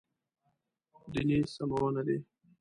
[1.11, 2.17] دیني سمونه دی.